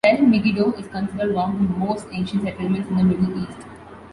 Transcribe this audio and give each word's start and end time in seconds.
Tel 0.03 0.17
Megiddo 0.25 0.71
is 0.79 0.87
considered 0.87 1.35
one 1.35 1.51
of 1.51 1.59
the 1.61 1.77
most 1.77 2.07
ancient 2.11 2.41
settlements 2.41 2.89
in 2.89 2.97
the 2.97 3.03
Middle 3.03 3.43
East. 3.43 3.67